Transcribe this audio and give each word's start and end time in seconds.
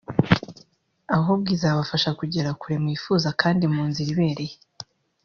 ahubwo 1.17 1.47
izabafasha 1.55 2.09
kugera 2.19 2.49
kure 2.59 2.75
mwifuza 2.83 3.29
kandi 3.41 3.63
mu 3.73 3.83
nzira 3.89 4.09
ibereye” 4.13 4.55